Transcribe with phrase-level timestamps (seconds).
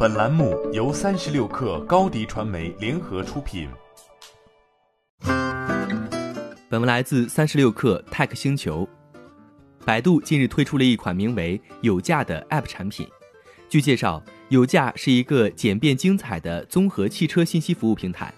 [0.00, 3.68] 本栏目由三十六氪高低传媒联合出品。
[6.68, 8.88] 本文来自三十六氪 Tech 星球。
[9.84, 13.08] 百度近日推出了一款名为“有价”的 App 产品。
[13.68, 18.32] 据介绍，有价是一个简便精彩的综合汽车信息服务平台，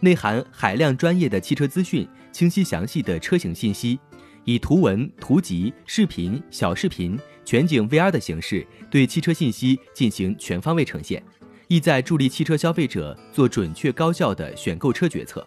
[0.00, 4.00] 内含海量专业的汽车资讯、清晰详细的车型信息，
[4.44, 11.22] 以图文、图集、视频、小视频、全景 VR 的形式对汽车信息进行全方位呈现，
[11.68, 15.46] 意在助力汽车消费者做准确高效的选购车决策。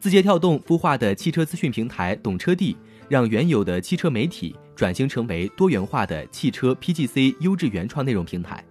[0.00, 2.76] 字节跳动孵化的汽车资讯平台懂车帝，
[3.08, 4.56] 让原有的汽车媒体。
[4.74, 8.64] 转型成为多元化的汽车 PGC 优质原创内容平台。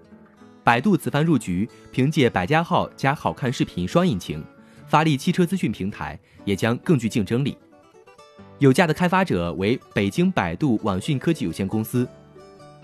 [0.64, 4.44] 百度此番入局，凭借百家号加好看视频双引擎，
[4.88, 7.56] 发力汽车资讯平台也将更具竞争力。
[8.62, 12.08] 有价的开发者为北京百度网讯科技有限公司，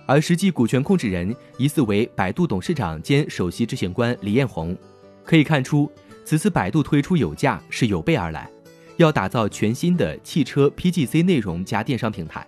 [0.08, 4.76] 而实际股权控制人疑似为百度董事长兼首席执行官李彦宏。
[5.23, 5.88] 可以看出，
[6.26, 8.49] 此次百度推出有价是有备而来，
[8.96, 12.44] 要打造全新的汽车 PGC 内容加电商平台。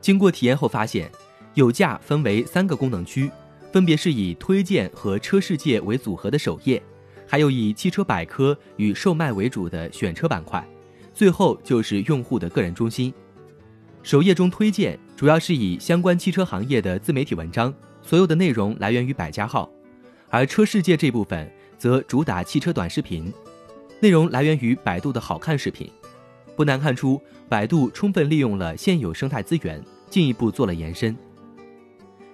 [0.00, 1.12] 经过体验后发现，
[1.52, 3.30] 有价分为三个功能区，
[3.70, 6.82] 分别是以推荐和车世界为组合的首页，
[7.26, 10.66] 还有以汽车百科与售卖为主的选车板块，
[11.20, 13.12] 最后就是用户的个人中心。
[14.02, 19.70] 首页中推荐主要是以相关汽车行业的自媒体文章，所有的内容来源于百家号，
[20.30, 23.30] 而车世界这部分则主打汽车短视频，
[24.00, 25.92] 内容来源于百度的好看视频。
[26.56, 31.14] 不难看出，百度充分利用了现有生态资源，进一步做了延伸。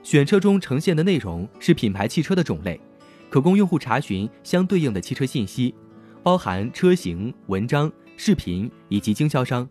[0.05, 2.81] 选车中呈现的内容是品牌汽车的种类，
[3.31, 5.75] 可供用户查询相对应的汽车信息，
[6.23, 9.69] 包含车型、文章、视频以及经销商。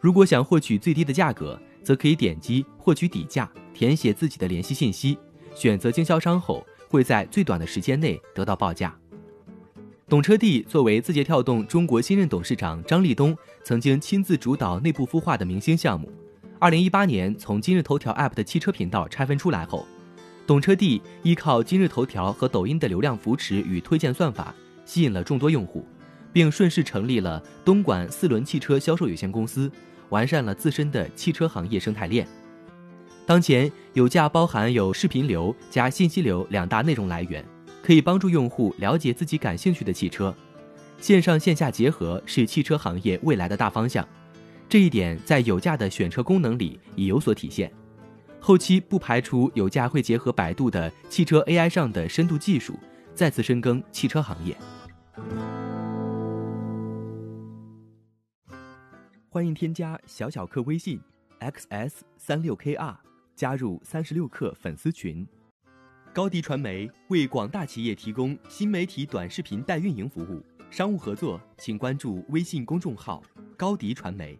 [0.00, 5.18] 如果想获取最低的价格，则可以点击获取底价，填写自己的联系信息，
[5.54, 8.94] 选择经销商后，会在最短的时间内得到报价。
[10.06, 16.12] 懂车帝作为字节跳动中国新任董事长张立东曾经亲自主导内部孵化的明星项目，
[16.58, 19.86] 二零一八年从今日头条 App 的汽车频道拆分出来后，
[20.46, 24.54] 懂车帝依靠今日头条和抖音的流量扶持与推荐算法，
[24.84, 25.86] 吸引了众多用户，
[26.34, 29.72] 并顺势成立了东莞四轮汽车销售有限公司，
[30.10, 32.28] 完善了自身的汽车行业生态链。
[33.24, 37.42] 当前有价包含有视频流加信息流两大内容来源。
[37.84, 40.34] 可以帮助用户了解自己感兴趣的汽车，
[40.98, 44.08] 线上线下结合是汽车行业未来的大方向。
[44.70, 47.70] 这一点在有价的选车功能里已有所体现。
[48.40, 52.72] 后期不排除有价会结合百度的汽车 AI 上的深度技术，
[53.14, 54.56] 再次深耕汽车行业。
[59.34, 61.00] 欢迎添加小小客微信
[61.40, 62.96] xs 三六 kr，
[63.34, 65.26] 加入三十六氪粉丝群。
[66.12, 70.40] 高迪传媒为广大企业提供新媒体短视频代运营服务，
[70.70, 73.20] 商务合作请关注微信公众号
[73.58, 74.38] “高迪传媒”。